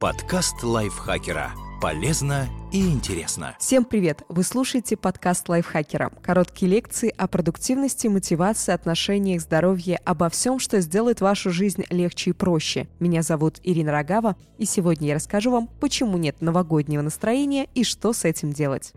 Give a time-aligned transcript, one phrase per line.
[0.00, 1.50] Подкаст лайфхакера.
[1.78, 3.54] Полезно и интересно.
[3.58, 4.22] Всем привет!
[4.30, 6.10] Вы слушаете подкаст лайфхакера.
[6.22, 12.32] Короткие лекции о продуктивности, мотивации, отношениях, здоровье, обо всем, что сделает вашу жизнь легче и
[12.32, 12.88] проще.
[12.98, 18.14] Меня зовут Ирина Рогава, и сегодня я расскажу вам, почему нет новогоднего настроения и что
[18.14, 18.94] с этим делать.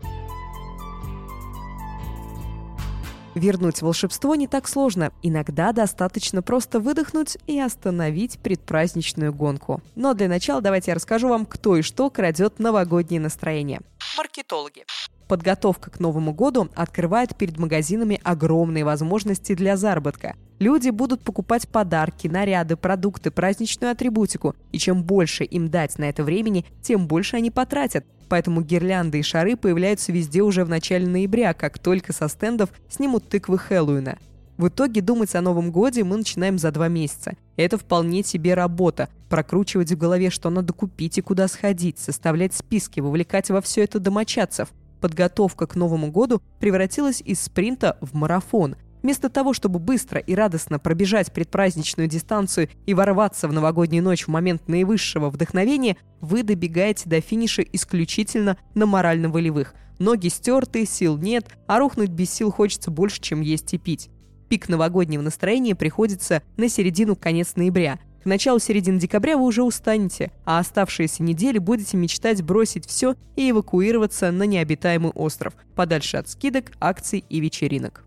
[3.34, 5.12] Вернуть волшебство не так сложно.
[5.22, 9.82] Иногда достаточно просто выдохнуть и остановить предпраздничную гонку.
[9.96, 13.80] Но для начала давайте я расскажу вам, кто и что крадет новогоднее настроение.
[14.16, 14.84] Маркетологи.
[15.28, 20.34] Подготовка к Новому году открывает перед магазинами огромные возможности для заработка.
[20.58, 24.54] Люди будут покупать подарки, наряды, продукты, праздничную атрибутику.
[24.70, 28.04] И чем больше им дать на это времени, тем больше они потратят.
[28.28, 33.28] Поэтому гирлянды и шары появляются везде уже в начале ноября, как только со стендов снимут
[33.28, 34.18] тыквы Хэллоуина.
[34.56, 37.32] В итоге думать о Новом Годе мы начинаем за два месяца.
[37.56, 39.08] Это вполне себе работа.
[39.28, 43.98] Прокручивать в голове, что надо купить и куда сходить, составлять списки, вовлекать во все это
[43.98, 44.68] домочадцев.
[45.04, 48.76] Подготовка к Новому году превратилась из спринта в марафон.
[49.02, 54.28] Вместо того, чтобы быстро и радостно пробежать предпраздничную дистанцию и ворваться в новогоднюю ночь в
[54.28, 59.74] момент наивысшего вдохновения, вы добегаете до финиша исключительно на морально-волевых.
[59.98, 64.08] Ноги стерты, сил нет, а рухнуть без сил хочется больше, чем есть и пить.
[64.48, 67.98] Пик новогоднего настроения приходится на середину-конец ноября.
[68.24, 73.50] К началу середины декабря вы уже устанете, а оставшиеся недели будете мечтать бросить все и
[73.50, 78.02] эвакуироваться на необитаемый остров, подальше от скидок, акций и вечеринок.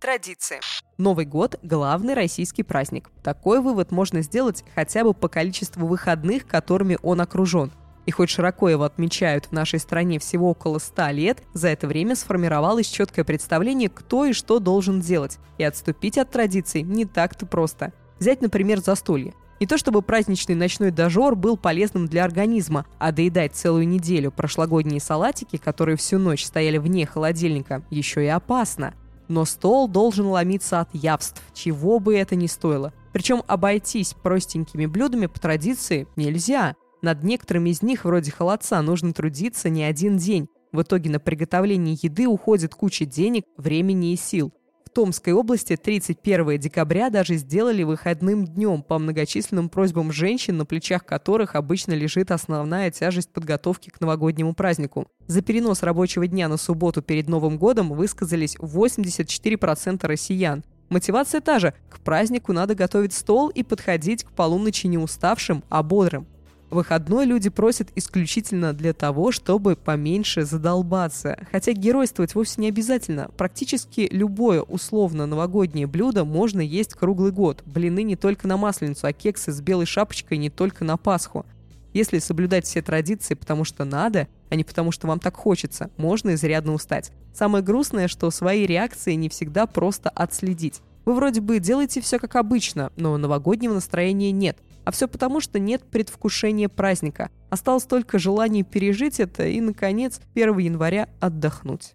[0.00, 0.58] Традиции.
[0.98, 3.10] Новый год– главный российский праздник.
[3.22, 7.70] Такой вывод можно сделать хотя бы по количеству выходных, которыми он окружен.
[8.06, 12.16] И хоть широко его отмечают в нашей стране всего около 100 лет, за это время
[12.16, 15.38] сформировалось четкое представление, кто и что должен делать.
[15.58, 17.92] И отступить от традиций не так-то просто.
[18.18, 19.32] Взять, например, застолье.
[19.60, 25.00] Не то чтобы праздничный ночной дожор был полезным для организма, а доедать целую неделю прошлогодние
[25.00, 28.94] салатики, которые всю ночь стояли вне холодильника, еще и опасно
[29.30, 32.92] но стол должен ломиться от явств, чего бы это ни стоило.
[33.12, 36.74] Причем обойтись простенькими блюдами по традиции нельзя.
[37.00, 40.48] Над некоторыми из них, вроде холодца, нужно трудиться не один день.
[40.72, 44.52] В итоге на приготовление еды уходит куча денег, времени и сил.
[44.92, 51.54] Томской области 31 декабря даже сделали выходным днем по многочисленным просьбам женщин, на плечах которых
[51.54, 55.06] обычно лежит основная тяжесть подготовки к новогоднему празднику.
[55.26, 60.64] За перенос рабочего дня на субботу перед Новым годом высказались 84% россиян.
[60.88, 61.72] Мотивация та же.
[61.88, 66.26] К празднику надо готовить стол и подходить к полуночи не уставшим, а бодрым.
[66.70, 71.36] Выходной люди просят исключительно для того, чтобы поменьше задолбаться.
[71.50, 73.28] Хотя геройствовать вовсе не обязательно.
[73.36, 77.62] Практически любое условно новогоднее блюдо можно есть круглый год.
[77.66, 81.44] Блины не только на Масленицу, а кексы с белой шапочкой не только на Пасху.
[81.92, 86.34] Если соблюдать все традиции, потому что надо, а не потому что вам так хочется, можно
[86.34, 87.10] изрядно устать.
[87.34, 90.82] Самое грустное, что свои реакции не всегда просто отследить.
[91.04, 95.58] Вы вроде бы делаете все как обычно, но новогоднего настроения нет– а все потому, что
[95.58, 97.30] нет предвкушения праздника.
[97.50, 101.94] Осталось только желание пережить это и, наконец, 1 января отдохнуть.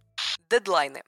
[0.50, 1.02] Дедлайны.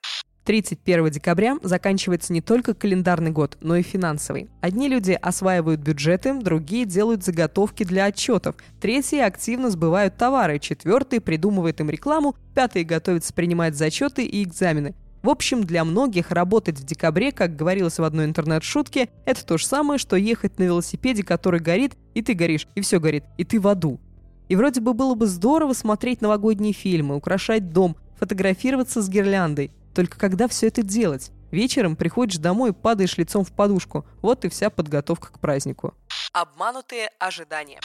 [0.48, 4.50] 31 декабря заканчивается не только календарный год, но и финансовый.
[4.62, 11.82] Одни люди осваивают бюджеты, другие делают заготовки для отчетов, третьи активно сбывают товары, четвертые придумывают
[11.82, 14.96] им рекламу, пятые готовятся принимать зачеты и экзамены.
[15.24, 19.66] В общем, для многих работать в декабре, как говорилось в одной интернет-шутке, это то же
[19.66, 23.60] самое, что ехать на велосипеде, который горит, и ты горишь, и все горит, и ты
[23.60, 24.00] в аду.
[24.48, 29.72] И вроде бы было бы здорово смотреть новогодние фильмы, украшать дом, фотографироваться с гирляндой.
[29.94, 31.32] Только когда все это делать?
[31.52, 34.06] Вечером приходишь домой падаешь лицом в подушку.
[34.22, 35.94] Вот и вся подготовка к празднику.
[36.34, 37.80] Обманутые ожидания.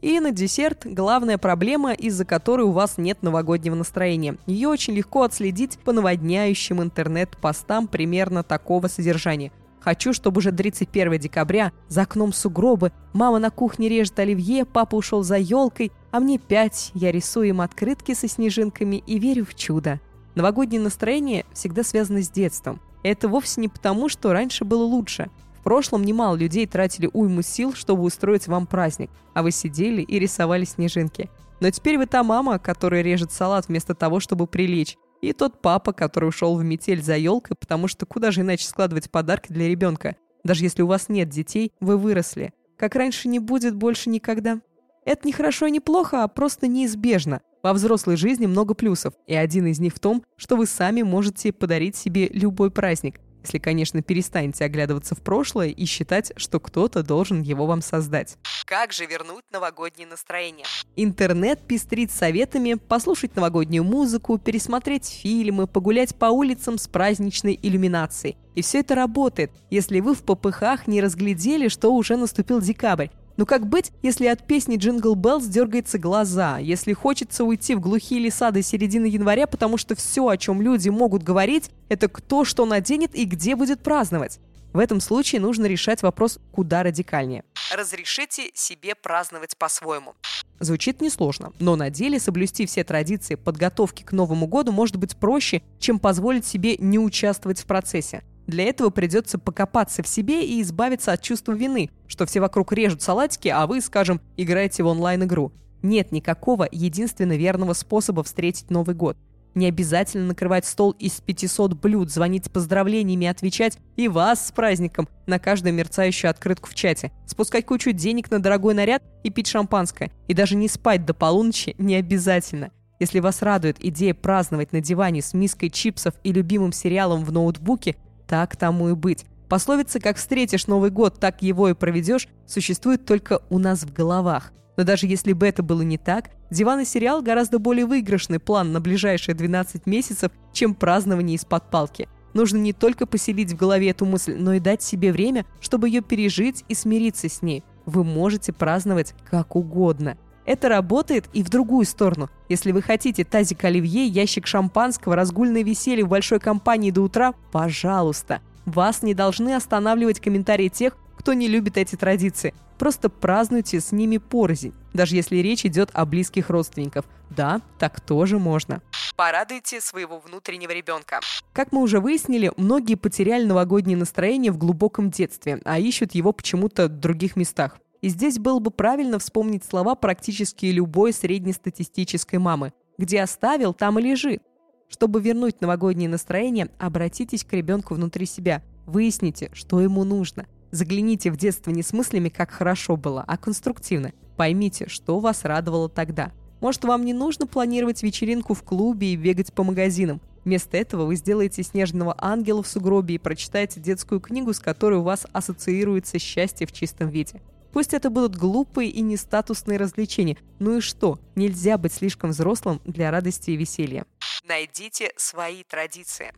[0.00, 4.36] И на десерт главная проблема, из-за которой у вас нет новогоднего настроения.
[4.46, 9.50] Ее очень легко отследить по наводняющим интернет-постам примерно такого содержания.
[9.80, 15.24] Хочу, чтобы уже 31 декабря за окном сугробы, мама на кухне режет оливье, папа ушел
[15.24, 20.00] за елкой, а мне пять, я рисую им открытки со снежинками и верю в чудо.
[20.36, 22.80] Новогоднее настроение всегда связано с детством.
[23.02, 25.28] Это вовсе не потому, что раньше было лучше–
[25.58, 30.18] в прошлом немало людей тратили уйму сил, чтобы устроить вам праздник, а вы сидели и
[30.18, 31.30] рисовали снежинки.
[31.60, 34.96] Но теперь вы та мама, которая режет салат вместо того, чтобы прилечь.
[35.20, 39.10] И тот папа, который ушел в метель за елкой, потому что куда же иначе складывать
[39.10, 40.16] подарки для ребенка?
[40.44, 42.52] Даже если у вас нет детей, вы выросли.
[42.76, 44.60] Как раньше не будет больше никогда.
[45.04, 47.40] Это не хорошо и не плохо, а просто неизбежно.
[47.62, 51.52] Во взрослой жизни много плюсов, и один из них в том, что вы сами можете
[51.52, 53.20] подарить себе любой праздник.
[53.48, 58.36] Если, конечно, перестанете оглядываться в прошлое и считать, что кто-то должен его вам создать.
[58.66, 60.66] Как же вернуть новогоднее настроение?
[60.96, 68.36] Интернет пестрит советами послушать новогоднюю музыку, пересмотреть фильмы, погулять по улицам с праздничной иллюминацией.
[68.54, 73.08] И все это работает, если вы впопыхах не разглядели, что уже наступил декабрь,
[73.38, 78.20] но как быть, если от песни «Jingle Bells» дергается глаз, если хочется уйти в глухие
[78.20, 82.66] леса до середины января, потому что все, о чем люди могут говорить, это кто что
[82.66, 84.40] наденет и где будет праздновать?
[84.72, 87.44] В этом случае нужно решать вопрос куда радикальнее.
[87.74, 90.14] Разрешите себе праздновать по-своему.
[90.58, 95.62] Звучит несложно, но на деле соблюсти все традиции подготовки к Новому году может быть проще,
[95.78, 98.24] чем позволить себе не участвовать в процессе.
[98.48, 103.02] Для этого придется покопаться в себе и избавиться от чувства вины, что все вокруг режут
[103.02, 105.52] салатики, а вы, скажем, играете в онлайн-игру.
[105.82, 109.18] Нет никакого единственно верного способа встретить Новый год.
[109.54, 115.38] Не обязательно накрывать стол из 500 блюд, звонить поздравлениями отвечать «И вас с праздником!» на
[115.38, 120.10] каждую мерцающую открытку в чате, спускать кучу денег на дорогой наряд и пить шампанское.
[120.26, 122.70] И даже не спать до полуночи не обязательно.
[122.98, 127.96] Если вас радует идея праздновать на диване с миской чипсов и любимым сериалом в ноутбуке,
[128.28, 129.24] так тому и быть.
[129.48, 134.52] Пословица «как встретишь Новый год, так его и проведешь» существует только у нас в головах.
[134.76, 138.72] Но даже если бы это было не так, диван и сериал гораздо более выигрышный план
[138.72, 142.08] на ближайшие 12 месяцев, чем празднование из-под палки.
[142.34, 146.02] Нужно не только поселить в голове эту мысль, но и дать себе время, чтобы ее
[146.02, 147.64] пережить и смириться с ней.
[147.86, 150.18] Вы можете праздновать как угодно.
[150.48, 152.30] Это работает и в другую сторону.
[152.48, 158.40] Если вы хотите тазик оливье, ящик шампанского, разгульное веселье в большой компании до утра, пожалуйста.
[158.64, 162.54] Вас не должны останавливать комментарии тех, кто не любит эти традиции.
[162.78, 167.04] Просто празднуйте с ними порознь, даже если речь идет о близких родственников.
[167.28, 168.80] Да, так тоже можно.
[169.16, 171.20] Порадуйте своего внутреннего ребенка.
[171.52, 176.86] Как мы уже выяснили, многие потеряли новогоднее настроение в глубоком детстве, а ищут его почему-то
[176.86, 177.78] в других местах.
[178.00, 182.72] И здесь было бы правильно вспомнить слова практически любой среднестатистической мамы.
[182.96, 184.42] Где оставил, там и лежит.
[184.88, 188.62] Чтобы вернуть новогоднее настроение, обратитесь к ребенку внутри себя.
[188.86, 190.46] Выясните, что ему нужно.
[190.70, 194.12] Загляните в детство не с мыслями, как хорошо было, а конструктивно.
[194.36, 196.32] Поймите, что вас радовало тогда.
[196.60, 200.20] Может, вам не нужно планировать вечеринку в клубе и бегать по магазинам.
[200.44, 205.02] Вместо этого вы сделаете снежного ангела в сугробе и прочитаете детскую книгу, с которой у
[205.02, 207.40] вас ассоциируется счастье в чистом виде.
[207.72, 210.36] Пусть это будут глупые и нестатусные развлечения.
[210.58, 211.18] Ну и что?
[211.34, 214.04] Нельзя быть слишком взрослым для радости и веселья.
[214.48, 216.32] Найдите свои традиции.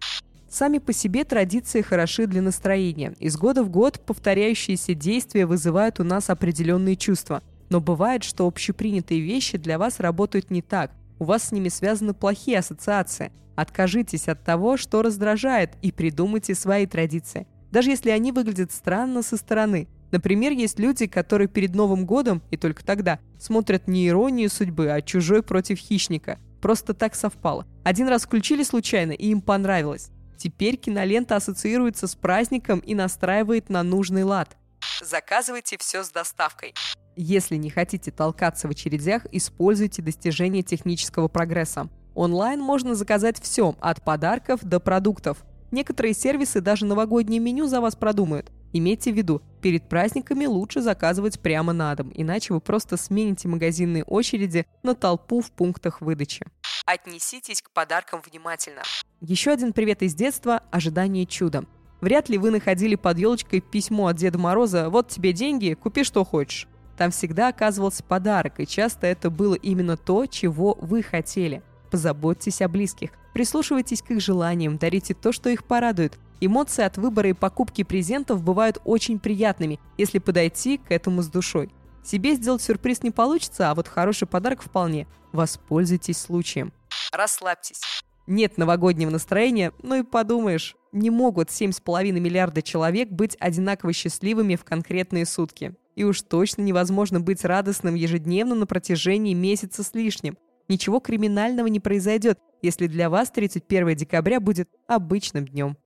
[0.48, 3.14] Сами по себе традиции хороши для настроения.
[3.20, 7.42] Из года в год повторяющиеся действия вызывают у нас определенные чувства.
[7.68, 10.90] Но бывает, что общепринятые вещи для вас работают не так.
[11.20, 13.30] У вас с ними связаны плохие ассоциации.
[13.54, 17.46] Откажитесь от того, что раздражает, и придумайте свои традиции.
[17.70, 22.56] Даже если они выглядят странно со стороны– Например, есть люди, которые перед Новым годом, и
[22.56, 26.38] только тогда, смотрят не иронию судьбы, а чужой против хищника.
[26.60, 27.66] Просто так совпало.
[27.84, 30.10] Один раз включили случайно, и им понравилось.
[30.36, 34.56] Теперь кинолента ассоциируется с праздником и настраивает на нужный лад.
[35.02, 36.74] Заказывайте все с доставкой.
[37.16, 41.88] Если не хотите толкаться в очередях, используйте достижения технического прогресса.
[42.14, 45.38] Онлайн можно заказать все, от подарков до продуктов.
[45.70, 48.50] Некоторые сервисы даже новогоднее меню за вас продумают.
[48.72, 54.04] Имейте в виду, перед праздниками лучше заказывать прямо на дом, иначе вы просто смените магазинные
[54.04, 56.46] очереди на толпу в пунктах выдачи.
[56.86, 58.82] Отнеситесь к подаркам внимательно.
[59.20, 61.64] Еще один привет из детства– ожидание чуда.
[62.00, 66.24] Вряд ли вы находили под елочкой письмо от Деда Мороза «Вот тебе деньги, купи что
[66.24, 66.66] хочешь».
[66.96, 71.62] Там всегда оказывался подарок, и часто это было именно то, чего вы хотели.
[71.90, 77.28] Позаботьтесь о близких, прислушивайтесь к их желаниям, дарите то, что их порадует– Эмоции от выбора
[77.28, 81.70] и покупки презентов бывают очень приятными, если подойти к этому с душой.
[82.02, 85.06] Себе сделать сюрприз не получится, а вот хороший подарок вполне.
[85.32, 86.72] Воспользуйтесь случаем.
[87.12, 87.82] Расслабьтесь.
[88.26, 94.64] Нет новогоднего настроения, ну и подумаешь, не могут 7,5 миллиарда человек быть одинаково счастливыми в
[94.64, 95.74] конкретные сутки.
[95.94, 100.38] И уж точно невозможно быть радостным ежедневно на протяжении месяца с лишним.
[100.68, 105.76] Ничего криминального не произойдет, если для вас 31 декабря будет обычным днем.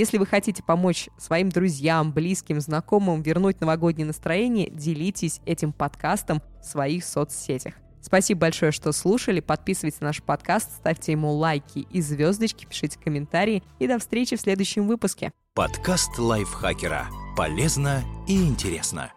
[0.00, 6.64] Если вы хотите помочь своим друзьям, близким, знакомым вернуть новогоднее настроение, делитесь этим подкастом в
[6.64, 7.74] своих соцсетях.
[8.00, 9.40] Спасибо большое, что слушали.
[9.40, 13.62] Подписывайтесь на наш подкаст, ставьте ему лайки и звездочки, пишите комментарии.
[13.78, 15.32] И до встречи в следующем выпуске.
[15.52, 17.08] Подкаст лайфхакера.
[17.36, 19.12] Полезно и интересно.